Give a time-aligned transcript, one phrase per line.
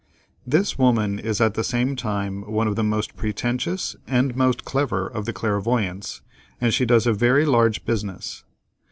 [0.47, 5.05] This woman is at the same time one of the most pretentious and most clever
[5.05, 6.21] of the clairvoyants,
[6.59, 8.43] and she does a very large business.